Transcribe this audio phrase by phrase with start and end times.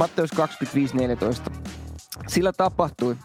[0.00, 1.52] Matteus 25.14.
[2.28, 3.16] Sillä tapahtui,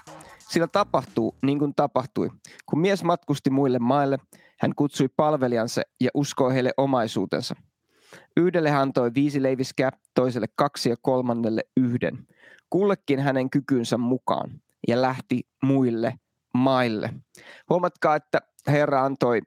[0.50, 2.30] sillä tapahtuu niin kuin tapahtui.
[2.66, 4.18] Kun mies matkusti muille maille,
[4.60, 7.56] hän kutsui palvelijansa ja uskoi heille omaisuutensa.
[8.38, 12.28] Yhdelle hän antoi viisi leiviskää, toiselle kaksi ja kolmannelle yhden.
[12.70, 16.14] Kullekin hänen kykynsä mukaan ja lähti muille
[16.54, 17.14] maille.
[17.70, 19.42] Huomatkaa, että Herra antoi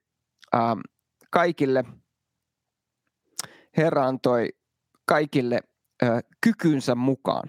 [0.54, 0.80] ähm,
[1.30, 1.84] kaikille,
[3.76, 4.48] Herra antoi
[5.04, 5.60] kaikille
[6.40, 7.48] kykynsä mukaan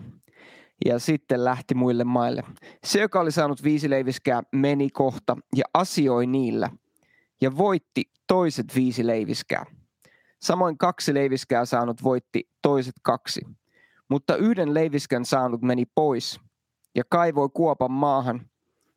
[0.85, 2.43] ja sitten lähti muille maille.
[2.83, 6.69] Se, joka oli saanut viisi leiviskää, meni kohta ja asioi niillä
[7.41, 9.65] ja voitti toiset viisi leiviskää.
[10.41, 13.41] Samoin kaksi leiviskää saanut voitti toiset kaksi.
[14.09, 16.39] Mutta yhden leiviskän saanut meni pois
[16.95, 18.49] ja kaivoi kuopan maahan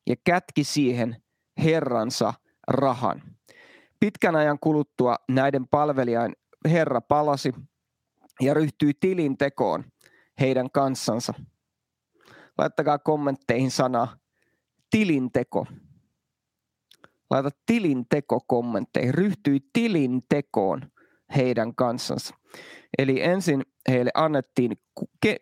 [0.06, 1.16] ja kätki siihen
[1.58, 2.34] herransa
[2.68, 3.22] rahan.
[4.00, 7.52] Pitkän ajan kuluttua näiden palvelijain herra palasi
[8.42, 9.84] ja ryhtyi tilin tekoon
[10.40, 11.34] heidän kanssansa.
[12.58, 14.18] Laittakaa kommentteihin sana
[14.90, 15.66] tilinteko.
[17.30, 19.14] Laita tilinteko kommentteihin.
[19.14, 20.90] Ryhtyi tilintekoon
[21.36, 22.34] heidän kanssansa.
[22.98, 24.72] Eli ensin heille annettiin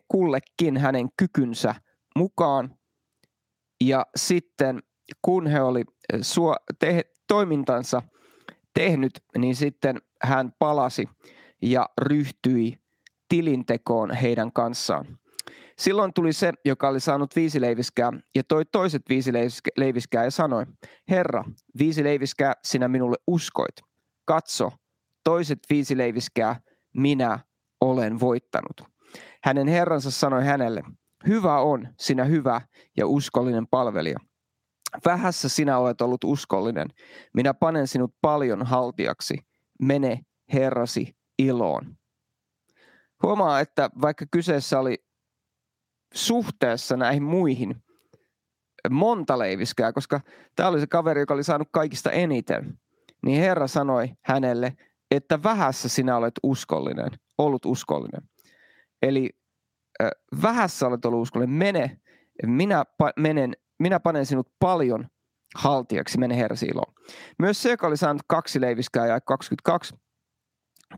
[0.08, 1.74] kullekin hänen kykynsä
[2.16, 2.74] mukaan.
[3.84, 4.82] Ja sitten
[5.22, 8.02] kun he oli eh, suo, te, toimintansa
[8.74, 11.08] tehnyt, niin sitten hän palasi
[11.62, 12.79] ja ryhtyi
[13.30, 15.06] tilintekoon heidän kanssaan.
[15.78, 19.32] Silloin tuli se, joka oli saanut viisi leiviskää ja toi toiset viisi
[19.76, 20.66] leiviskää ja sanoi,
[21.10, 21.44] Herra,
[21.78, 23.74] viisi leiviskää sinä minulle uskoit.
[24.24, 24.70] Katso,
[25.24, 26.60] toiset viisi leiviskää
[26.96, 27.38] minä
[27.80, 28.80] olen voittanut.
[29.44, 30.82] Hänen herransa sanoi hänelle,
[31.26, 32.60] hyvä on sinä hyvä
[32.96, 34.18] ja uskollinen palvelija.
[35.04, 36.88] Vähässä sinä olet ollut uskollinen.
[37.34, 39.38] Minä panen sinut paljon haltiaksi.
[39.82, 40.20] Mene
[40.52, 41.99] herrasi iloon.
[43.22, 45.04] Huomaa, että vaikka kyseessä oli
[46.14, 47.82] suhteessa näihin muihin
[48.90, 50.20] monta leiviskää, koska
[50.56, 52.78] tämä oli se kaveri, joka oli saanut kaikista eniten,
[53.26, 54.72] niin Herra sanoi hänelle,
[55.10, 58.22] että vähässä sinä olet uskollinen, ollut uskollinen.
[59.02, 59.30] Eli
[60.42, 62.00] vähässä olet ollut uskollinen, mene,
[62.46, 62.84] minä,
[63.16, 65.08] menen, minä panen sinut paljon
[65.54, 66.56] haltijaksi, mene Herra.
[67.38, 69.94] Myös se, joka oli saanut kaksi leiviskää ja 22,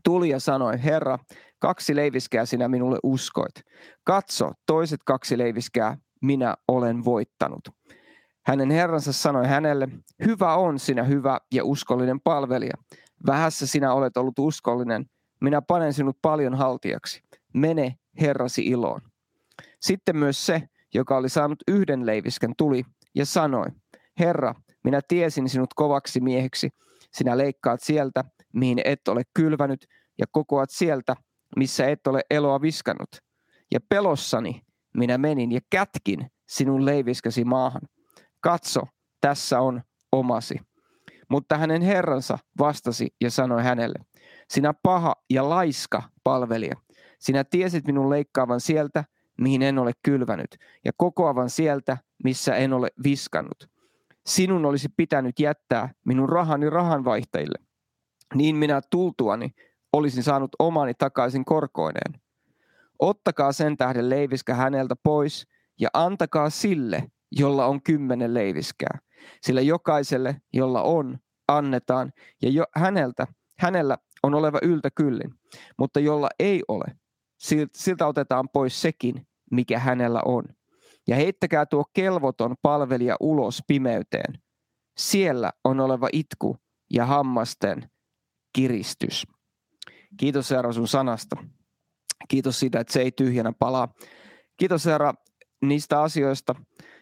[0.03, 1.19] tuli ja sanoi, Herra,
[1.59, 3.55] kaksi leiviskää sinä minulle uskoit.
[4.03, 7.69] Katso, toiset kaksi leiviskää minä olen voittanut.
[8.45, 9.87] Hänen herransa sanoi hänelle,
[10.25, 12.73] hyvä on sinä hyvä ja uskollinen palvelija.
[13.27, 15.05] Vähässä sinä olet ollut uskollinen,
[15.41, 17.21] minä panen sinut paljon haltijaksi.
[17.53, 19.01] Mene herrasi iloon.
[19.81, 20.61] Sitten myös se,
[20.93, 22.83] joka oli saanut yhden leivisken, tuli
[23.15, 23.65] ja sanoi,
[24.19, 26.69] Herra, minä tiesin sinut kovaksi mieheksi.
[27.13, 29.85] Sinä leikkaat sieltä, mihin et ole kylvänyt,
[30.19, 31.15] ja kokoat sieltä,
[31.55, 33.09] missä et ole eloa viskannut.
[33.71, 34.61] Ja pelossani
[34.97, 37.81] minä menin ja kätkin sinun leiviskäsi maahan.
[38.39, 38.81] Katso,
[39.21, 39.81] tässä on
[40.11, 40.59] omasi.
[41.29, 43.99] Mutta hänen herransa vastasi ja sanoi hänelle,
[44.49, 46.75] sinä paha ja laiska palvelija,
[47.19, 49.03] sinä tiesit minun leikkaavan sieltä,
[49.41, 53.69] mihin en ole kylvänyt, ja kokoavan sieltä, missä en ole viskannut.
[54.25, 57.72] Sinun olisi pitänyt jättää minun rahani rahanvaihtajille.
[58.35, 59.49] Niin minä tultuani
[59.93, 62.21] olisin saanut omani takaisin korkoineen.
[62.99, 65.47] Ottakaa sen tähden leiviskä häneltä pois
[65.79, 68.99] ja antakaa sille, jolla on kymmenen leiviskää.
[69.41, 71.17] Sillä jokaiselle, jolla on,
[71.47, 73.27] annetaan ja jo, häneltä,
[73.59, 75.33] hänellä on oleva yltä kyllin.
[75.77, 76.85] Mutta jolla ei ole,
[77.73, 80.43] siltä otetaan pois sekin, mikä hänellä on.
[81.07, 84.41] Ja heittäkää tuo kelvoton palvelija ulos pimeyteen.
[84.97, 86.57] Siellä on oleva itku
[86.93, 87.89] ja hammasten
[88.53, 89.27] kiristys.
[90.17, 91.35] Kiitos Herra sun sanasta.
[92.27, 93.93] Kiitos siitä, että se ei tyhjänä palaa.
[94.57, 95.13] Kiitos Herra
[95.61, 96.55] niistä asioista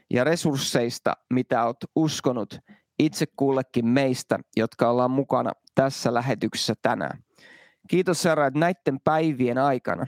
[0.10, 2.60] ja resursseista, mitä olet uskonut
[3.00, 7.24] itse kullekin meistä, jotka ollaan mukana tässä lähetyksessä tänään.
[7.88, 10.06] Kiitos Herra, että näiden päivien aikana,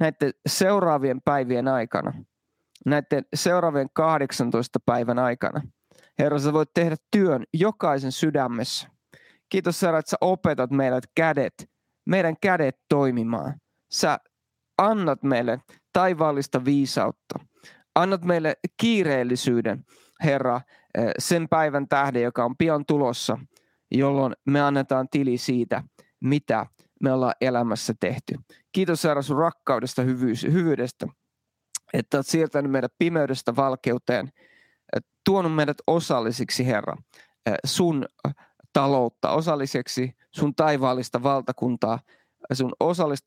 [0.00, 2.12] näiden seuraavien päivien aikana,
[2.86, 5.62] näiden seuraavien 18 päivän aikana,
[6.18, 8.88] Herra, sä voit tehdä työn jokaisen sydämessä.
[9.48, 11.54] Kiitos Herra, että sä opetat meidät kädet
[12.08, 13.54] meidän kädet toimimaan.
[13.92, 14.18] Sä
[14.78, 15.60] annat meille
[15.92, 17.38] taivaallista viisautta.
[17.94, 19.84] Annat meille kiireellisyyden,
[20.24, 20.60] Herra,
[20.98, 23.38] eh, sen päivän tähden, joka on pian tulossa,
[23.90, 25.82] jolloin me annetaan tili siitä,
[26.20, 26.66] mitä
[27.02, 28.34] me ollaan elämässä tehty.
[28.72, 30.02] Kiitos Herra sun rakkaudesta,
[30.52, 31.06] hyvyydestä,
[31.92, 34.26] että olet siirtänyt meidät pimeydestä valkeuteen,
[34.96, 36.96] eh, tuonut meidät osallisiksi, Herra,
[37.46, 38.06] eh, sun
[38.78, 41.98] taloutta, osalliseksi sun taivaallista valtakuntaa,
[42.52, 42.72] sun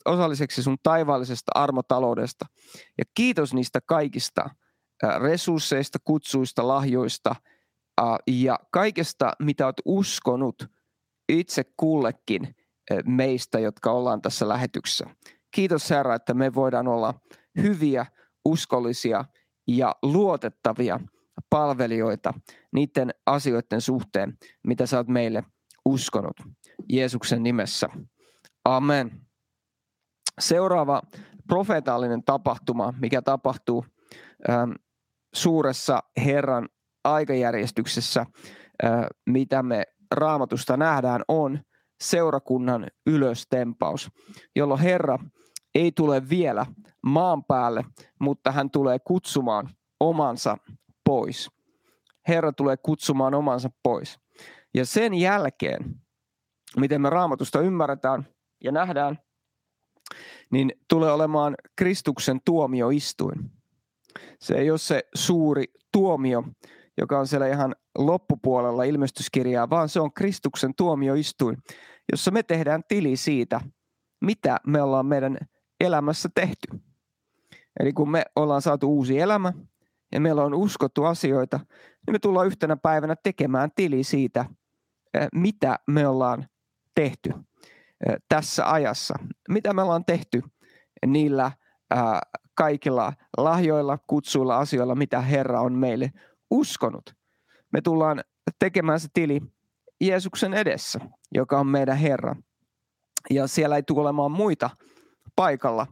[0.06, 2.46] osalliseksi sun taivaallisesta armotaloudesta.
[2.98, 4.50] Ja kiitos niistä kaikista
[5.20, 7.36] resursseista, kutsuista, lahjoista
[8.28, 10.68] ja kaikesta, mitä olet uskonut
[11.30, 12.56] itse kullekin
[13.06, 15.06] meistä, jotka ollaan tässä lähetyksessä.
[15.56, 17.14] Kiitos Herra, että me voidaan olla
[17.62, 18.06] hyviä,
[18.46, 19.26] uskollisia
[19.68, 21.00] ja luotettavia
[21.50, 22.34] palvelijoita
[22.74, 24.38] niiden asioiden suhteen,
[24.68, 25.44] mitä sä oot meille
[25.86, 26.38] uskonut.
[26.90, 27.90] Jeesuksen nimessä.
[28.66, 29.22] Amen.
[30.40, 31.02] Seuraava
[31.48, 33.86] profeetallinen tapahtuma, mikä tapahtuu
[34.50, 34.72] ähm,
[35.36, 36.70] suuressa Herran
[37.04, 38.26] aikajärjestyksessä,
[38.84, 41.60] äh, mitä me raamatusta nähdään, on
[42.04, 44.10] seurakunnan ylöstempaus,
[44.56, 45.20] jolloin Herra
[45.76, 46.66] ei tule vielä
[47.06, 47.86] maan päälle,
[48.20, 49.70] mutta hän tulee kutsumaan
[50.00, 50.58] omansa
[51.06, 51.52] pois.
[52.28, 54.20] Herra tulee kutsumaan omansa pois.
[54.74, 56.02] Ja sen jälkeen,
[56.78, 58.28] miten me raamatusta ymmärretään
[58.64, 59.20] ja nähdään,
[60.52, 63.52] niin tulee olemaan Kristuksen tuomioistuin.
[64.40, 66.44] Se ei ole se suuri tuomio,
[66.98, 71.58] joka on siellä ihan loppupuolella ilmestyskirjaa, vaan se on Kristuksen tuomioistuin,
[72.12, 73.62] jossa me tehdään tili siitä,
[74.22, 75.38] mitä me ollaan meidän
[75.80, 76.68] elämässä tehty.
[77.80, 79.54] Eli kun me ollaan saatu uusi elämä
[80.12, 81.58] ja meillä on uskottu asioita,
[82.08, 84.46] niin me tullaan yhtenä päivänä tekemään tili siitä,
[85.14, 86.46] eh, mitä me ollaan
[86.96, 89.14] tehty eh, tässä ajassa.
[89.50, 90.42] Mitä me ollaan tehty
[91.06, 91.52] niillä
[92.56, 96.12] kaikilla lahjoilla, kutsuilla, asioilla, mitä Herra on meille
[96.52, 97.16] uskonut.
[97.74, 98.24] Me tullaan
[98.60, 99.42] tekemään se tili
[100.02, 101.00] Jeesuksen edessä,
[101.36, 102.36] joka on meidän Herra.
[103.30, 104.70] Ja siellä ei tule olemaan muita
[105.36, 105.88] paikalla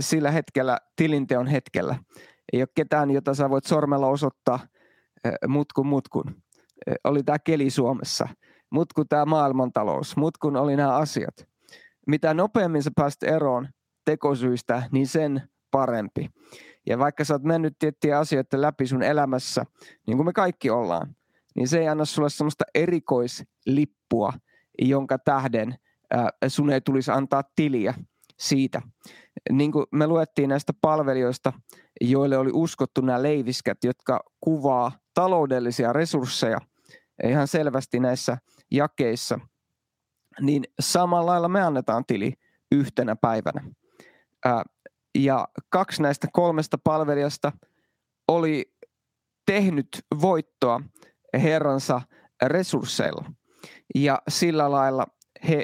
[0.00, 1.96] sillä hetkellä, tilinteon hetkellä.
[2.52, 4.58] Ei ole ketään, jota sä voit sormella osoittaa
[5.48, 6.24] mutkun mutkun.
[7.04, 8.28] Oli tämä keli Suomessa,
[8.70, 11.48] mutkun tämä maailmantalous, mutkun oli nämä asiat.
[12.06, 13.68] Mitä nopeammin sä pääst eroon
[14.04, 16.30] tekosyistä, niin sen parempi.
[16.86, 19.64] Ja vaikka sä oot mennyt tiettyjä asioita läpi sun elämässä,
[20.06, 21.16] niin kuin me kaikki ollaan,
[21.56, 24.32] niin se ei anna sulle semmoista erikoislippua,
[24.78, 25.74] jonka tähden
[26.48, 27.94] sun ei tulisi antaa tiliä
[28.40, 28.82] siitä.
[29.52, 31.52] Niin kuin me luettiin näistä palvelijoista,
[32.00, 36.58] joille oli uskottu nämä leiviskät, jotka kuvaa taloudellisia resursseja
[37.24, 38.38] ihan selvästi näissä
[38.70, 39.40] jakeissa,
[40.40, 42.32] niin samalla lailla me annetaan tili
[42.72, 43.62] yhtenä päivänä.
[45.18, 47.52] Ja kaksi näistä kolmesta palvelijasta
[48.28, 48.74] oli
[49.46, 49.88] tehnyt
[50.20, 50.80] voittoa
[51.42, 52.02] Herransa
[52.42, 53.24] resursseilla.
[53.94, 55.06] Ja sillä lailla
[55.48, 55.62] he,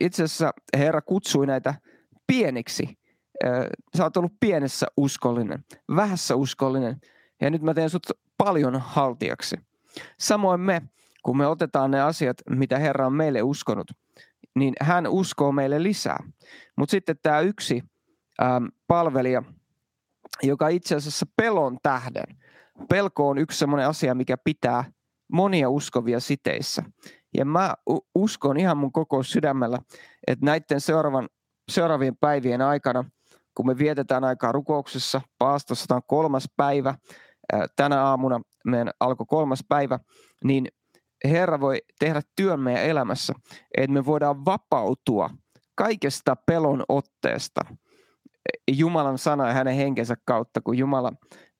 [0.00, 1.74] itse asiassa Herra kutsui näitä
[2.26, 2.98] pieniksi.
[3.96, 5.64] Sä oot ollut pienessä uskollinen,
[5.96, 7.00] vähässä uskollinen,
[7.40, 8.06] ja nyt mä teen sut
[8.38, 9.56] paljon haltiaksi.
[10.18, 10.82] Samoin me,
[11.22, 13.90] kun me otetaan ne asiat, mitä Herra on meille uskonut,
[14.54, 16.18] niin hän uskoo meille lisää.
[16.76, 17.82] Mutta sitten tämä yksi
[18.42, 19.42] ähm, palvelija,
[20.42, 22.36] joka itse asiassa pelon tähden.
[22.88, 24.84] Pelko on yksi sellainen asia, mikä pitää
[25.32, 26.82] monia uskovia siteissä.
[27.34, 27.74] Ja mä
[28.14, 29.78] uskon ihan mun koko sydämellä,
[30.26, 31.28] että näiden seuraavan,
[31.70, 33.04] seuraavien päivien aikana,
[33.54, 36.94] kun me vietetään aikaa rukouksessa, paastossa, tämä on kolmas päivä,
[37.76, 39.98] tänä aamuna meidän alkoi kolmas päivä,
[40.44, 40.68] niin
[41.24, 43.34] Herra voi tehdä työn meidän elämässä,
[43.76, 45.30] että me voidaan vapautua
[45.74, 47.60] kaikesta pelon otteesta–
[48.70, 51.12] Jumalan sana ja hänen henkensä kautta, kun Jumala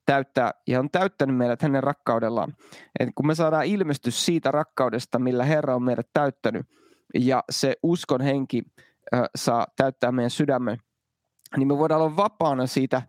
[0.07, 2.53] täyttää ja on täyttänyt meidät hänen rakkaudellaan.
[2.99, 6.65] Et kun me saadaan ilmestys siitä rakkaudesta, millä Herra on meidät täyttänyt,
[7.13, 8.63] ja se uskon henki
[9.13, 10.77] äh, saa täyttää meidän sydämen,
[11.57, 13.01] niin me voidaan olla vapaana siitä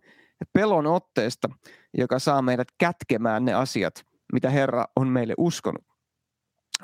[0.53, 1.49] pelon otteesta,
[1.97, 3.93] joka saa meidät kätkemään ne asiat,
[4.33, 5.85] mitä Herra on meille uskonut.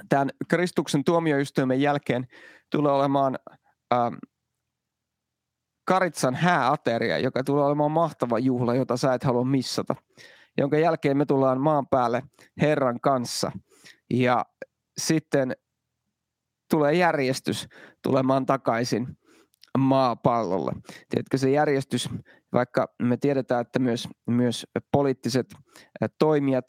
[0.10, 2.28] Tämän Kristuksen tuomioistuimen jälkeen
[2.72, 3.40] tulee olemaan
[3.94, 4.14] ähm,
[5.86, 9.96] Karitsan hääateria, joka tulee olemaan mahtava juhla, jota sä et halua missata.
[10.58, 12.24] Jonka jälkeen me tullaan maan päälle
[12.62, 13.52] Herran kanssa.
[14.14, 14.46] Ja
[14.98, 15.56] sitten
[16.72, 17.68] tulee järjestys
[18.04, 19.18] tulemaan takaisin
[19.78, 20.72] maapallolle.
[21.10, 22.10] Tiedätkö se järjestys,
[22.54, 25.56] vaikka me tiedetään, että myös, myös poliittiset
[26.20, 26.66] toimijat,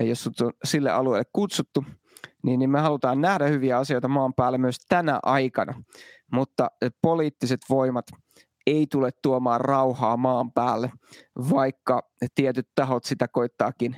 [0.00, 1.84] jos on sille alueelle kutsuttu,
[2.42, 5.82] niin, niin me halutaan nähdä hyviä asioita maan päällä myös tänä aikana.
[6.32, 6.70] Mutta
[7.02, 8.06] poliittiset voimat
[8.66, 10.92] ei tule tuomaan rauhaa maan päälle,
[11.50, 13.96] vaikka tietyt tahot sitä koittaakin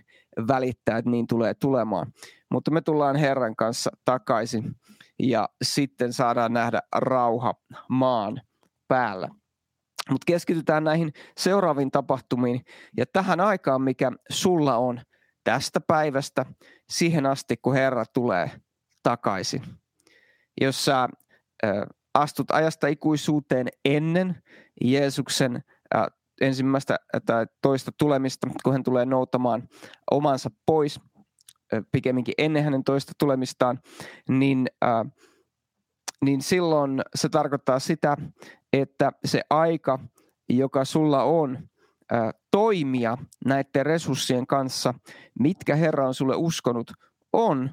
[0.48, 2.12] välittää, että niin tulee tulemaan.
[2.50, 4.74] Mutta me tullaan Herran kanssa takaisin
[5.18, 7.54] ja sitten saadaan nähdä rauha
[7.88, 8.40] maan
[8.88, 9.28] päällä.
[10.10, 12.64] Mutta keskitytään näihin seuraaviin tapahtumiin
[12.96, 15.00] ja tähän aikaan, mikä sulla on
[15.44, 16.46] tästä päivästä
[16.88, 18.50] siihen asti, kun Herra tulee
[19.02, 19.62] takaisin.
[20.60, 21.08] Jos sä
[22.14, 24.42] astut ajasta ikuisuuteen ennen
[24.84, 25.64] Jeesuksen
[25.96, 26.06] äh,
[26.40, 29.68] ensimmäistä tai toista tulemista, kun hän tulee noutamaan
[30.10, 31.00] omansa pois,
[31.92, 33.80] pikemminkin ennen hänen toista tulemistaan,
[34.28, 35.12] niin, äh,
[36.24, 38.16] niin silloin se tarkoittaa sitä,
[38.72, 39.98] että se aika,
[40.48, 41.58] joka sulla on
[42.12, 44.94] äh, toimia näiden resurssien kanssa,
[45.38, 46.92] mitkä Herra on sulle uskonut,
[47.32, 47.70] on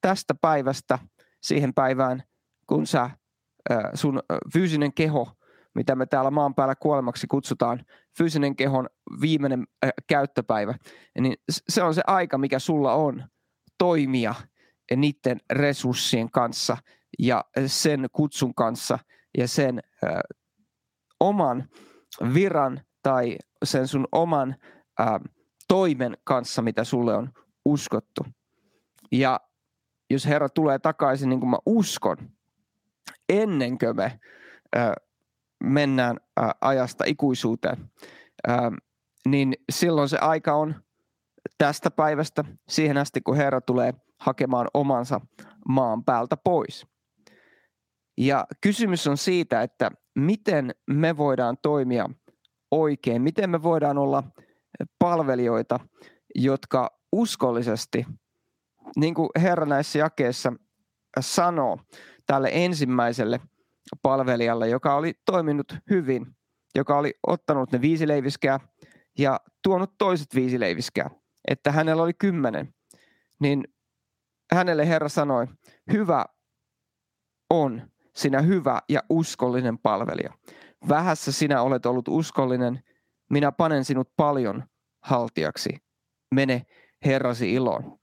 [0.00, 0.98] tästä päivästä
[1.42, 2.22] siihen päivään,
[2.66, 3.16] kun sä, äh,
[3.94, 4.20] sun
[4.52, 5.28] fyysinen keho–
[5.76, 7.84] mitä me täällä maan päällä kuolemaksi kutsutaan,
[8.18, 8.88] fyysinen kehon
[9.20, 9.66] viimeinen
[10.06, 10.74] käyttöpäivä,
[11.20, 13.24] niin se on se aika, mikä sulla on
[13.78, 14.34] toimia
[14.96, 16.76] niiden resurssien kanssa
[17.18, 18.98] ja sen kutsun kanssa
[19.38, 20.10] ja sen äh,
[21.20, 21.68] oman
[22.34, 24.56] viran tai sen sun oman
[25.00, 25.06] äh,
[25.68, 27.30] toimen kanssa, mitä sulle on
[27.64, 28.26] uskottu.
[29.12, 29.40] Ja
[30.10, 32.16] jos Herra tulee takaisin, niin kuin mä uskon,
[33.28, 34.18] ennen kuin me
[35.62, 37.90] mennään ää, ajasta ikuisuuteen,
[39.28, 40.74] niin silloin se aika on
[41.58, 45.20] tästä päivästä siihen asti, kun Herra tulee hakemaan omansa
[45.68, 46.86] maan päältä pois.
[48.18, 52.10] Ja kysymys on siitä, että miten me voidaan toimia
[52.70, 54.22] oikein, miten me voidaan olla
[54.98, 55.80] palvelijoita,
[56.34, 58.06] jotka uskollisesti,
[58.96, 60.52] niin kuin Herra näissä jakeissa
[61.20, 61.78] sanoo
[62.26, 63.40] tälle ensimmäiselle–
[64.02, 66.26] palvelijalle, joka oli toiminut hyvin,
[66.74, 68.60] joka oli ottanut ne viisi leiviskää
[69.18, 71.10] ja tuonut toiset viisi leiviskää,
[71.48, 72.74] että hänellä oli kymmenen.
[73.40, 73.64] Niin
[74.52, 75.46] hänelle Herra sanoi,
[75.92, 76.24] hyvä
[77.50, 80.32] on sinä hyvä ja uskollinen palvelija.
[80.88, 82.82] Vähässä sinä olet ollut uskollinen,
[83.30, 84.64] minä panen sinut paljon
[85.02, 85.76] haltiaksi.
[86.34, 86.66] Mene
[87.04, 87.98] Herrasi iloon.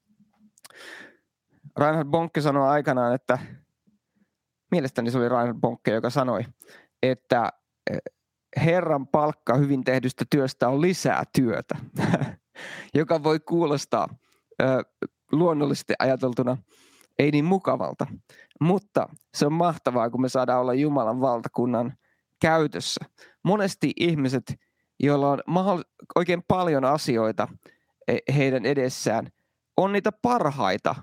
[1.79, 3.39] Reinhard Bonke sanoi aikanaan, että
[4.71, 6.41] mielestäni se oli Reinhard Bonke, joka sanoi,
[7.03, 7.49] että
[7.91, 7.99] eh,
[8.65, 11.75] Herran palkka hyvin tehdystä työstä on lisää työtä,
[12.99, 14.07] joka voi kuulostaa
[15.31, 16.57] luonnollisesti ajateltuna
[17.19, 18.07] ei niin mukavalta,
[18.61, 21.93] mutta se on mahtavaa, kun me saadaan olla Jumalan valtakunnan
[22.41, 23.05] käytössä.
[23.43, 24.59] Monesti ihmiset,
[24.99, 25.83] joilla on
[26.15, 27.47] oikein paljon asioita
[28.07, 29.31] e, heidän edessään,
[29.77, 30.95] on niitä parhaita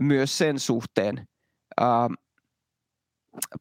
[0.00, 1.28] myös sen suhteen,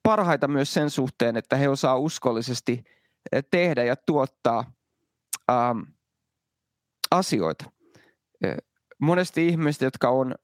[0.04, 2.84] parhaita myös sen suhteen, että he osaa uskollisesti
[3.32, 4.72] eh, tehdä ja tuottaa
[5.52, 5.80] ähm,
[7.12, 7.66] asioita.
[8.44, 8.58] Eh,
[9.02, 10.36] monesti ihmiset, jotka on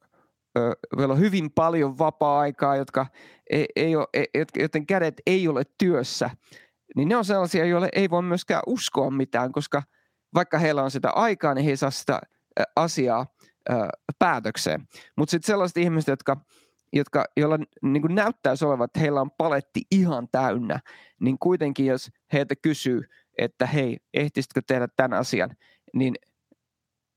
[0.98, 3.08] vielä on hyvin paljon vapaa-aikaa, jotka
[3.50, 4.24] ei, ei ole, e,
[4.60, 6.30] joten kädet ei ole työssä,
[6.96, 9.84] niin ne on sellaisia, joille ei voi myöskään uskoa mitään, koska
[10.34, 12.22] vaikka heillä on sitä aikaa, niin he ei saa sitä
[12.76, 13.26] asiaa
[14.20, 14.88] päätökseen.
[15.18, 16.38] Mutta sitten sellaiset ihmiset, jotka
[16.94, 20.80] jotka, joilla niin näyttäisi olevan, että heillä on paletti ihan täynnä,
[21.22, 23.02] niin kuitenkin jos heiltä kysyy,
[23.38, 25.56] että hei, ehtisitkö tehdä tämän asian,
[25.94, 26.16] niin,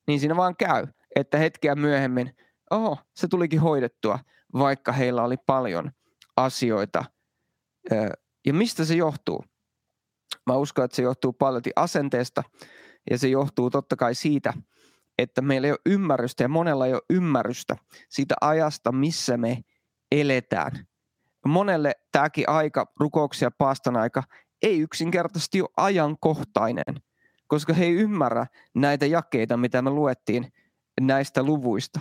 [0.08, 0.86] niin siinä vaan käy,
[1.16, 2.36] että hetkeä myöhemmin,
[2.70, 4.18] oho, se tulikin hoidettua,
[4.52, 5.90] vaikka heillä oli paljon
[6.36, 7.04] asioita.
[8.46, 9.44] Ja mistä se johtuu?
[10.46, 12.42] Mä uskon, että se johtuu paljon asenteesta
[13.10, 14.52] ja se johtuu totta kai siitä,
[15.18, 17.76] että meillä ei ole ymmärrystä ja monella ei ole ymmärrystä
[18.08, 19.58] siitä ajasta, missä me
[20.12, 20.86] eletään.
[21.46, 24.22] Monelle tämäkin aika, rukouksia paaston aika,
[24.62, 26.94] ei yksinkertaisesti ole ajankohtainen,
[27.46, 30.52] koska he ei ymmärrä näitä jakeita, mitä me luettiin
[31.00, 32.00] näistä luvuista.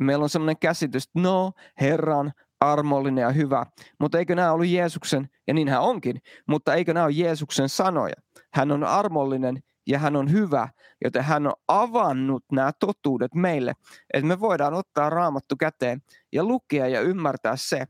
[0.00, 2.30] Meillä on sellainen käsitys, että no, Herra on
[2.60, 3.66] armollinen ja hyvä,
[4.00, 8.14] mutta eikö nämä ollut Jeesuksen, ja niin hän onkin, mutta eikö nämä ole Jeesuksen sanoja?
[8.52, 10.68] Hän on armollinen ja hän on hyvä,
[11.04, 13.72] joten hän on avannut nämä totuudet meille,
[14.14, 17.84] että me voidaan ottaa raamattu käteen ja lukea ja ymmärtää se,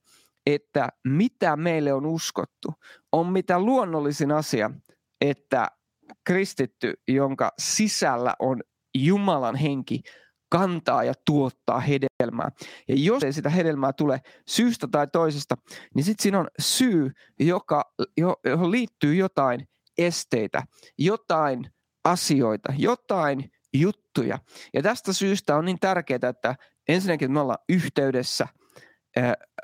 [0.47, 2.75] että mitä meille on uskottu,
[3.13, 4.71] on mitä luonnollisin asia,
[5.21, 5.69] että
[6.25, 8.61] kristitty, jonka sisällä on
[8.95, 10.03] Jumalan henki,
[10.49, 12.51] kantaa ja tuottaa hedelmää.
[12.89, 15.55] Ja jos ei sitä hedelmää tule syystä tai toisesta,
[15.95, 17.11] niin sitten siinä on syy,
[17.41, 17.95] joka,
[18.45, 20.63] johon liittyy jotain esteitä,
[20.99, 21.74] jotain
[22.05, 24.39] asioita, jotain juttuja.
[24.75, 26.57] Ja tästä syystä on niin tärkeää, että
[26.89, 28.49] ensinnäkin me ollaan yhteydessä.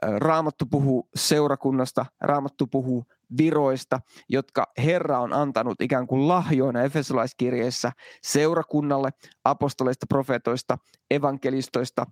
[0.03, 3.05] Raamattu puhuu seurakunnasta, Raamattu puhuu
[3.39, 9.11] viroista, jotka Herra on antanut ikään kuin lahjoina Efesolaiskirjeessä seurakunnalle,
[9.45, 10.79] apostoleista, profeetoista,
[11.11, 12.07] evankelistoista,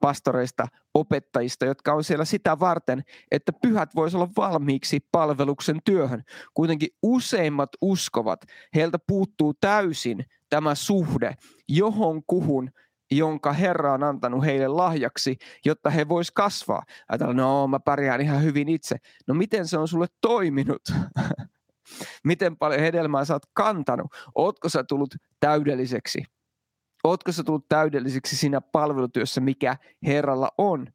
[0.00, 6.22] pastoreista, opettajista, jotka on siellä sitä varten, että pyhät voisi olla valmiiksi palveluksen työhön.
[6.54, 8.40] Kuitenkin useimmat uskovat,
[8.74, 11.34] heiltä puuttuu täysin tämä suhde
[11.68, 12.70] johon kuhun
[13.10, 16.82] jonka Herra on antanut heille lahjaksi, jotta he vois kasvaa.
[17.08, 18.96] Ajatellaan, no mä pärjään ihan hyvin itse.
[19.26, 20.82] No miten se on sulle toiminut?
[22.24, 24.06] miten paljon hedelmää sä oot kantanut?
[24.34, 26.24] Ootko sä tullut täydelliseksi?
[27.04, 29.76] Ootko sä tullut täydelliseksi siinä palvelutyössä, mikä
[30.06, 30.86] Herralla on?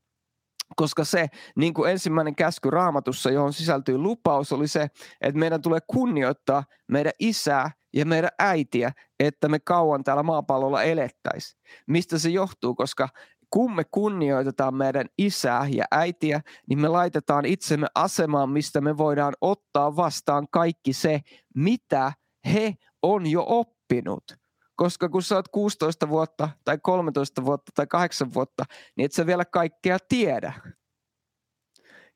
[0.75, 4.87] Koska se, niin kuin ensimmäinen käsky raamatussa, johon sisältyy lupaus, oli se,
[5.21, 11.61] että meidän tulee kunnioittaa meidän isää ja meidän äitiä, että me kauan täällä maapallolla elettäisiin.
[11.87, 12.75] Mistä se johtuu?
[12.75, 13.09] Koska
[13.49, 19.33] kun me kunnioitetaan meidän isää ja äitiä, niin me laitetaan itsemme asemaan, mistä me voidaan
[19.41, 21.21] ottaa vastaan kaikki se,
[21.55, 22.13] mitä
[22.53, 24.23] he on jo oppinut.
[24.75, 28.63] Koska kun sä oot 16 vuotta tai 13 vuotta tai 8 vuotta,
[28.97, 30.53] niin et sä vielä kaikkea tiedä.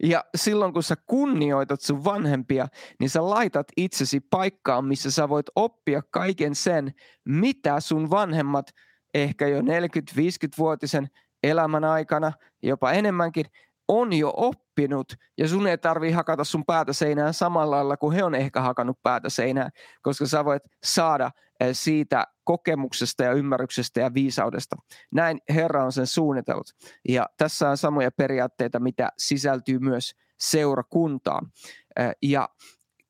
[0.04, 2.68] Ja silloin kun sä kunnioitat sun vanhempia,
[3.00, 6.94] niin sä laitat itsesi paikkaan, missä sä voit oppia kaiken sen,
[7.26, 8.66] mitä sun vanhemmat
[9.14, 11.08] ehkä jo 40-50-vuotisen
[11.44, 12.32] elämän aikana,
[12.64, 13.46] jopa enemmänkin,
[13.88, 15.14] on jo oppinut.
[15.38, 19.02] Ja sun ei tarvii hakata sun päätä seinään samalla lailla kuin he on ehkä hakannut
[19.04, 21.32] päätä seinään, koska sä voit saada
[21.74, 24.76] siitä kokemuksesta ja ymmärryksestä ja viisaudesta.
[25.12, 26.76] Näin Herra on sen suunnitellut.
[27.10, 31.52] Ja tässä on samoja periaatteita, mitä sisältyy myös seurakuntaan.
[32.00, 32.50] Eh, ja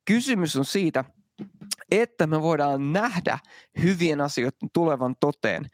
[0.06, 1.04] kysymys on siitä,
[1.92, 3.40] että me voidaan nähdä
[3.84, 5.70] hyvien asioiden tulevan toteen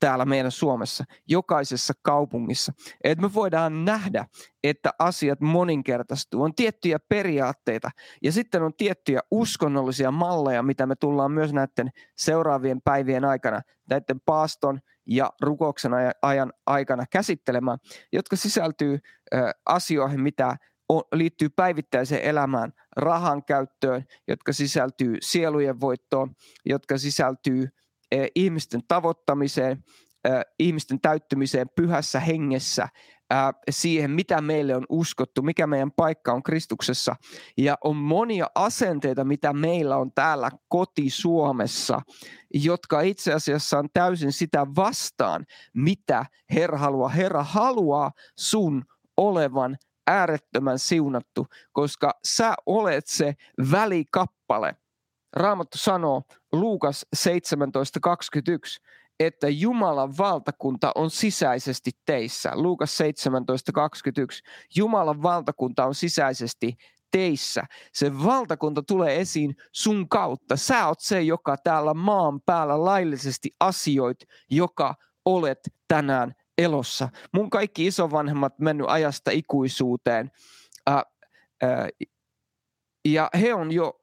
[0.00, 2.72] täällä meidän Suomessa, jokaisessa kaupungissa.
[3.04, 4.26] Että me voidaan nähdä,
[4.64, 6.42] että asiat moninkertaistuu.
[6.42, 7.90] On tiettyjä periaatteita
[8.22, 13.60] ja sitten on tiettyjä uskonnollisia malleja, mitä me tullaan myös näiden seuraavien päivien aikana,
[13.90, 17.78] näiden paaston ja rukouksen ajan aikana käsittelemään,
[18.12, 18.98] jotka sisältyy
[19.66, 20.56] asioihin, mitä
[21.14, 26.34] liittyy päivittäiseen elämään, rahan käyttöön, jotka sisältyy sielujen voittoon,
[26.66, 27.68] jotka sisältyy
[28.34, 29.84] ihmisten tavoittamiseen,
[30.58, 32.88] ihmisten täyttymiseen pyhässä hengessä,
[33.70, 37.16] siihen, mitä meille on uskottu, mikä meidän paikka on Kristuksessa.
[37.58, 42.00] Ja on monia asenteita, mitä meillä on täällä koti Suomessa,
[42.54, 47.08] jotka itse asiassa on täysin sitä vastaan, mitä Herra haluaa.
[47.08, 48.84] Herra haluaa sun
[49.16, 53.34] olevan äärettömän siunattu, koska sä olet se
[53.70, 54.74] välikappale.
[55.32, 57.22] Raamattu sanoo Luukas 17.21,
[59.20, 62.52] että Jumalan valtakunta on sisäisesti teissä.
[62.54, 63.06] Luukas 17.21.
[64.76, 66.76] Jumalan valtakunta on sisäisesti
[67.10, 67.62] teissä.
[67.92, 70.56] Se valtakunta tulee esiin sun kautta.
[70.56, 74.18] Sä oot se, joka täällä maan päällä laillisesti asioit,
[74.50, 77.08] joka olet tänään elossa.
[77.34, 80.30] Mun kaikki isovanhemmat mennyt ajasta ikuisuuteen.
[80.90, 81.88] Äh, äh,
[83.04, 84.01] ja he on jo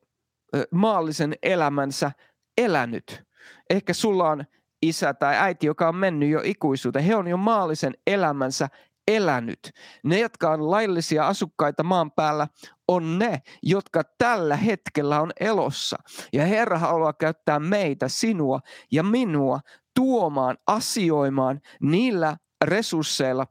[0.71, 2.11] maallisen elämänsä
[2.57, 3.23] elänyt.
[3.69, 4.43] Ehkä sulla on
[4.81, 7.05] isä tai äiti, joka on mennyt jo ikuisuuteen.
[7.05, 8.69] He on jo maallisen elämänsä
[9.07, 9.71] elänyt.
[10.03, 12.47] Ne, jotka on laillisia asukkaita maan päällä,
[12.87, 15.97] on ne, jotka tällä hetkellä on elossa.
[16.33, 18.59] Ja Herra haluaa käyttää meitä, sinua
[18.91, 19.59] ja minua
[19.95, 23.47] tuomaan, asioimaan niillä resursseilla,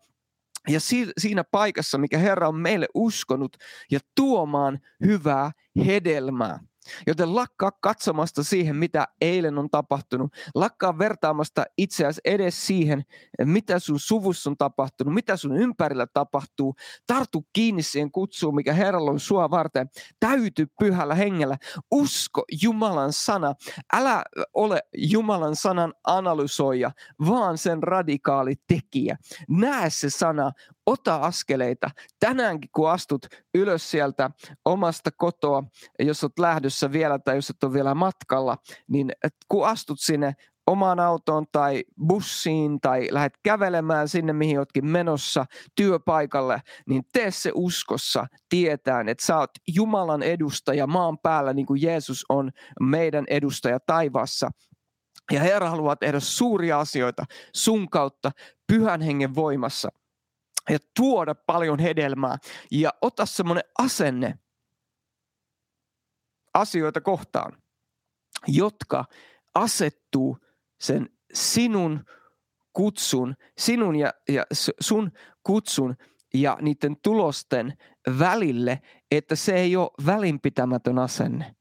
[0.69, 0.81] ja
[1.19, 3.57] siinä paikassa, mikä Herra on meille uskonut,
[3.91, 5.51] ja tuomaan hyvää
[5.87, 6.59] hedelmää.
[7.07, 10.33] Joten lakkaa katsomasta siihen, mitä eilen on tapahtunut.
[10.55, 13.05] Lakkaa vertaamasta itseäsi edes siihen,
[13.45, 16.75] mitä sun suvussa on tapahtunut, mitä sun ympärillä tapahtuu.
[17.07, 19.89] Tartu kiinni siihen kutsuun, mikä Herralla on sua varten.
[20.21, 21.57] Täyty pyhällä hengellä.
[21.91, 23.55] Usko Jumalan sana.
[23.93, 24.25] Älä
[24.55, 26.91] ole Jumalan sanan analysoija,
[27.27, 29.17] vaan sen radikaali tekijä.
[29.49, 30.53] Näe se sana,
[30.89, 31.91] ota askeleita.
[32.21, 34.31] Tänäänkin kun astut ylös sieltä
[34.65, 35.63] omasta kotoa,
[35.99, 38.57] jos olet lähdössä vielä tai jos et ole vielä matkalla,
[38.89, 39.13] niin
[39.49, 40.33] kun astut sinne
[40.67, 45.45] omaan autoon tai bussiin tai lähdet kävelemään sinne, mihin oletkin menossa
[45.77, 51.83] työpaikalle, niin tee se uskossa tietään, että sä oot Jumalan edustaja maan päällä, niin kuin
[51.83, 54.51] Jeesus on meidän edustaja taivaassa.
[55.33, 57.25] Ja Herra haluaa tehdä suuria asioita
[57.55, 58.31] sun kautta
[58.67, 59.89] pyhän hengen voimassa
[60.69, 62.39] ja tuoda paljon hedelmää.
[62.71, 64.39] Ja ota semmoinen asenne
[66.55, 67.63] asioita kohtaan,
[68.47, 69.05] jotka
[69.55, 70.39] asettuu
[70.81, 72.05] sen sinun
[72.73, 74.47] kutsun, sinun ja, ja
[74.81, 75.97] sun kutsun
[76.35, 77.79] ja niiden tulosten
[78.19, 81.57] välille, että se ei ole välinpitämätön asenne.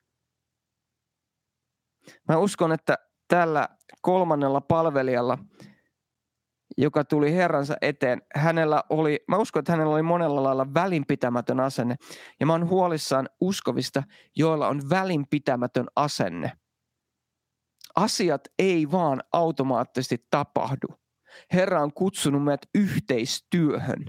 [2.30, 3.70] Mä uskon, että tällä
[4.02, 5.38] kolmannella palvelijalla–
[6.78, 11.96] joka tuli Herransa eteen, hänellä oli, mä uskon, että hänellä oli monella lailla välinpitämätön asenne.
[12.40, 14.04] Ja mä oon huolissaan uskovista,
[14.36, 16.52] joilla on välinpitämätön asenne.
[17.96, 20.88] Asiat ei vaan automaattisesti tapahdu.
[21.54, 24.06] Herra on kutsunut meidät yhteistyöhön.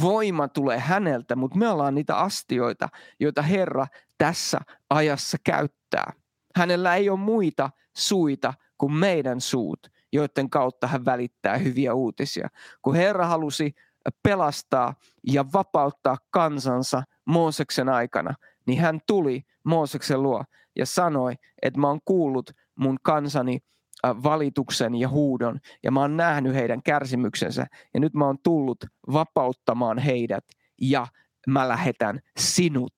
[0.00, 2.88] Voima tulee häneltä, mutta me ollaan niitä astioita,
[3.20, 3.86] joita Herra
[4.18, 6.12] tässä ajassa käyttää.
[6.56, 12.48] Hänellä ei ole muita suita kuin meidän suut, joiden kautta hän välittää hyviä uutisia.
[12.82, 13.74] Kun Herra halusi
[14.22, 14.94] pelastaa
[15.26, 18.34] ja vapauttaa kansansa Mooseksen aikana,
[18.66, 20.44] niin hän tuli Mooseksen luo
[20.76, 23.58] ja sanoi, että mä oon kuullut mun kansani
[24.02, 29.98] valituksen ja huudon ja mä oon nähnyt heidän kärsimyksensä ja nyt mä oon tullut vapauttamaan
[29.98, 30.44] heidät
[30.80, 31.06] ja
[31.46, 32.94] mä lähetän sinut.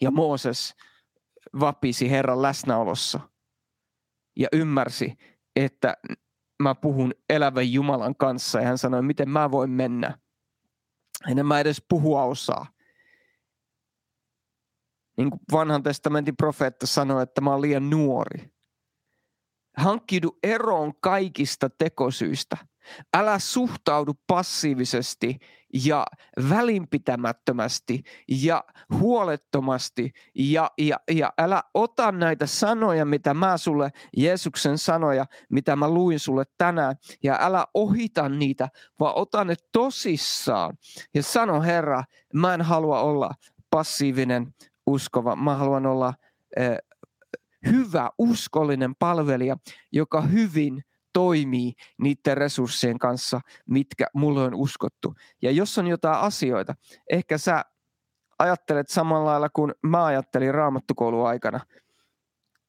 [0.00, 0.74] Ja Mooses
[1.60, 3.20] vapisi Herran läsnäolossa
[4.36, 5.14] ja ymmärsi,
[5.56, 5.94] että
[6.62, 10.18] mä puhun elävän Jumalan kanssa ja hän sanoi, miten mä voin mennä.
[11.28, 12.66] En mä edes puhua osaa.
[15.16, 18.50] Niin kuin vanhan testamentin profeetta sanoi, että mä oon liian nuori.
[19.76, 22.56] Hankkiudu eroon kaikista tekosyistä.
[23.14, 25.38] Älä suhtaudu passiivisesti
[25.74, 26.06] ja
[26.48, 28.64] välinpitämättömästi ja
[28.98, 30.12] huolettomasti.
[30.34, 36.20] Ja, ja, ja älä ota näitä sanoja, mitä mä sulle, Jeesuksen sanoja, mitä mä luin
[36.20, 38.68] sulle tänään ja älä ohita niitä,
[39.00, 40.76] vaan ota ne tosissaan.
[41.14, 42.04] Ja sano Herra,
[42.34, 43.30] mä en halua olla
[43.70, 44.54] passiivinen
[44.86, 46.14] uskova, mä haluan olla
[46.56, 46.78] eh,
[47.66, 49.56] hyvä, uskollinen palvelija,
[49.92, 55.14] joka hyvin toimii niiden resurssien kanssa, mitkä mulle on uskottu.
[55.42, 56.74] Ja jos on jotain asioita,
[57.10, 57.64] ehkä sä
[58.38, 61.60] ajattelet samalla lailla kuin mä ajattelin raamattukoulun aikana,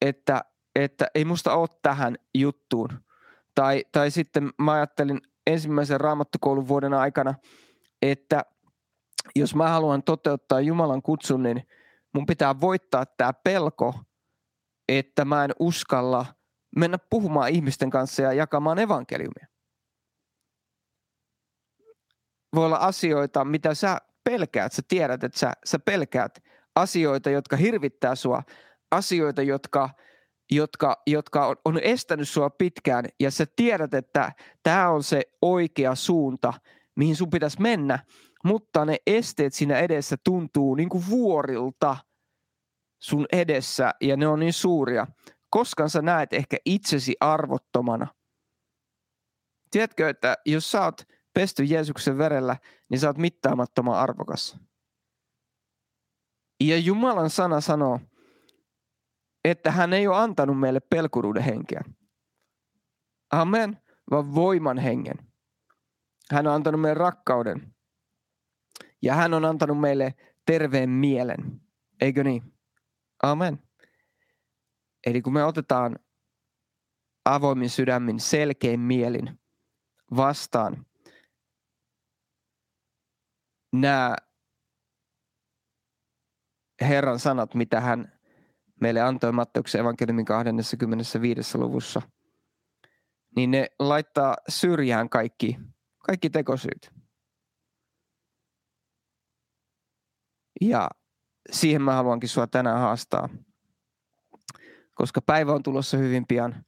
[0.00, 2.88] että, että ei musta ole tähän juttuun.
[3.54, 7.34] Tai, tai sitten mä ajattelin ensimmäisen raamattukoulun vuoden aikana,
[8.02, 8.44] että
[9.36, 11.62] jos mä haluan toteuttaa Jumalan kutsun, niin
[12.14, 13.94] mun pitää voittaa tämä pelko,
[14.88, 16.26] että mä en uskalla–
[16.76, 19.46] mennä puhumaan ihmisten kanssa ja jakamaan evankeliumia.
[22.54, 26.38] Voi olla asioita, mitä sä pelkäät, sä tiedät, että sä, sä pelkäät
[26.74, 28.42] asioita, jotka hirvittää sua,
[28.90, 29.90] asioita, jotka,
[30.50, 33.04] jotka, jotka on, on estänyt sua pitkään.
[33.20, 36.52] Ja sä tiedät, että tämä on se oikea suunta,
[36.96, 37.98] mihin sun pitäisi mennä,
[38.44, 41.96] mutta ne esteet siinä edessä tuntuu niin kuin vuorilta
[43.02, 43.94] sun edessä.
[44.00, 45.06] Ja ne on niin suuria
[45.50, 48.06] koska sä näet ehkä itsesi arvottomana.
[49.70, 51.02] Tiedätkö, että jos sä oot
[51.34, 52.56] pesty Jeesuksen verellä,
[52.88, 54.56] niin sä oot mittaamattoman arvokas.
[56.60, 58.00] Ja Jumalan sana sanoo,
[59.44, 61.80] että hän ei ole antanut meille pelkuruuden henkeä.
[63.32, 65.16] Amen, vaan voiman hengen.
[66.30, 67.74] Hän on antanut meille rakkauden.
[69.02, 70.14] Ja hän on antanut meille
[70.46, 71.60] terveen mielen.
[72.00, 72.54] Eikö niin?
[73.22, 73.69] Amen.
[75.06, 75.98] Eli kun me otetaan
[77.24, 79.40] avoimin sydämin, selkein mielin
[80.16, 80.86] vastaan
[83.72, 84.16] nämä
[86.80, 88.20] Herran sanat, mitä hän
[88.80, 91.58] meille antoi Matteuksen evankeliumin 25.
[91.58, 92.02] luvussa,
[93.36, 95.58] niin ne laittaa syrjään kaikki,
[95.98, 96.90] kaikki tekosyyt.
[100.60, 100.90] Ja
[101.50, 103.28] siihen mä haluankin sua tänään haastaa
[105.00, 106.64] koska päivä on tulossa hyvin pian,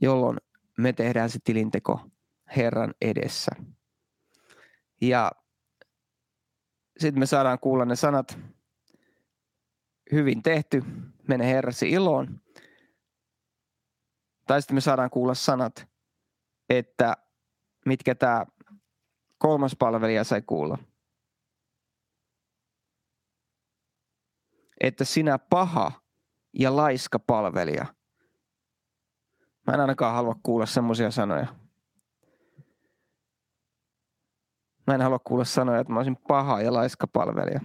[0.00, 0.38] jolloin
[0.78, 2.00] me tehdään se tilinteko
[2.56, 3.52] Herran edessä.
[5.00, 5.32] Ja
[6.98, 8.38] sitten me saadaan kuulla ne sanat,
[10.12, 10.82] hyvin tehty,
[11.28, 12.40] mene Herrasi iloon.
[14.46, 15.88] Tai sitten me saadaan kuulla sanat,
[16.68, 17.16] että
[17.86, 18.46] mitkä tämä
[19.38, 20.78] kolmas palvelija sai kuulla.
[24.80, 26.03] Että sinä paha
[26.54, 27.86] ja laiska palvelija.
[29.66, 31.46] Mä en ainakaan halua kuulla semmoisia sanoja.
[34.86, 37.60] Mä en halua kuulla sanoja, että mä olisin paha ja laiska palvelija.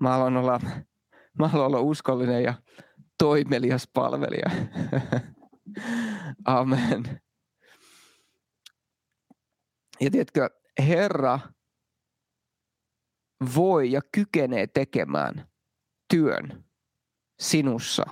[0.00, 0.60] Mä haluan olla,
[1.38, 2.54] mä haluan olla uskollinen ja
[3.18, 4.50] toimelias palvelija.
[6.44, 7.20] Amen.
[10.00, 11.40] Ja tiedätkö, Herra
[13.54, 15.48] voi ja kykenee tekemään
[16.08, 16.63] työn
[17.40, 18.04] sinussa,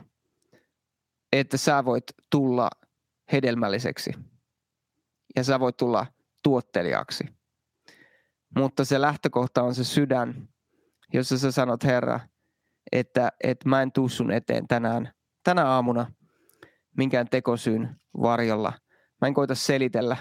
[1.33, 2.71] että sä voit tulla
[3.33, 4.13] hedelmälliseksi
[5.37, 6.07] ja sä voit tulla
[6.43, 7.25] tuottelijaksi.
[8.57, 10.49] Mutta se lähtökohta on se sydän,
[11.13, 12.21] jossa sä sanot Herra,
[12.93, 15.13] että, että mä en tuu sun eteen tänään,
[15.45, 16.13] tänä aamuna
[16.97, 18.73] minkään tekosyyn varjolla.
[19.21, 20.17] Mä en koita selitellä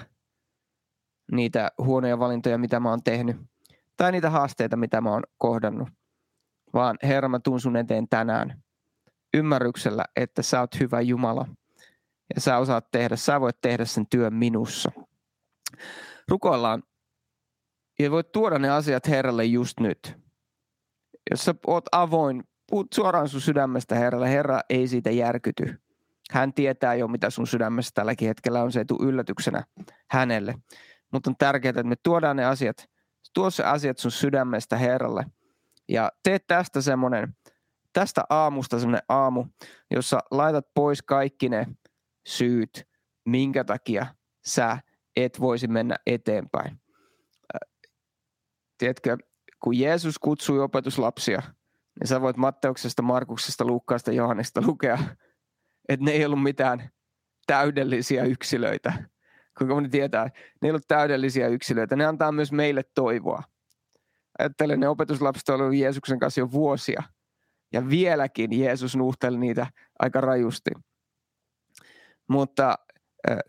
[1.32, 3.38] niitä huonoja valintoja, mitä mä oon tehnyt,
[3.98, 5.90] tai niitä haasteita, mitä mä oon kohdannut,
[6.74, 8.64] vaan Herra, mä tuun sun eteen tänään
[9.34, 11.48] ymmärryksellä, että sä oot hyvä Jumala
[12.36, 14.92] ja sä osaat tehdä, sä voit tehdä sen työn minussa.
[16.28, 16.84] Rukoillaan
[18.00, 20.18] ja voit tuoda ne asiat Herralle just nyt.
[21.32, 25.82] Jos sä oot avoin, puhut suoraan sun sydämestä Herralle, Herra ei siitä järkyty.
[26.32, 29.64] Hän tietää jo, mitä sun sydämessä tälläkin hetkellä on, se ei tule yllätyksenä
[30.10, 30.56] hänelle.
[31.12, 32.90] Mutta on tärkeää, että me tuodaan ne asiat,
[33.34, 35.26] tuo se asiat sun sydämestä Herralle.
[35.90, 37.36] Ja tee tästä semmoinen,
[37.94, 39.46] tästä aamusta semmoinen aamu,
[39.92, 41.68] jossa laitat pois kaikki ne
[42.28, 42.88] syyt,
[43.26, 44.06] minkä takia
[44.46, 44.78] sä
[45.16, 46.82] et voisi mennä eteenpäin.
[48.78, 49.18] Tiedätkö,
[49.64, 51.42] kun Jeesus kutsui opetuslapsia,
[52.00, 54.98] niin sä voit Matteuksesta, Markuksesta, Luukkaasta, Johannesta lukea,
[55.90, 56.90] että ne ei ollut mitään
[57.48, 58.94] täydellisiä yksilöitä.
[59.58, 61.96] Kuinka moni tietää, ne ei ollut täydellisiä yksilöitä.
[61.96, 63.44] Ne antaa myös meille toivoa.
[64.40, 67.04] Ajattelen, ne opetuslapset ovat olleet Jeesuksen kanssa jo vuosia.
[67.74, 69.68] Ja vieläkin Jeesus nuhteli niitä
[70.00, 70.72] aika rajusti.
[72.30, 72.76] Mutta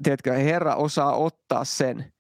[0.03, 2.13] tiedätkö, Herra osaa ottaa sen,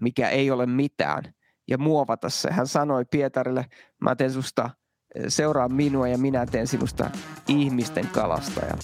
[0.00, 1.22] mikä ei ole mitään,
[1.68, 2.50] ja muovata se.
[2.50, 3.66] Hän sanoi Pietarille,
[4.00, 4.70] mä teen susta,
[5.28, 7.10] seuraa minua ja minä teen sinusta
[7.48, 8.74] ihmisten kalastaja.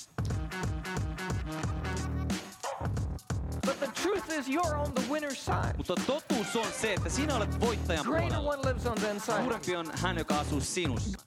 [5.76, 8.54] Mutta totuus on se, että sinä olet voittajan puolella.
[9.18, 11.18] Suurempi on hän, joka asuu sinussa.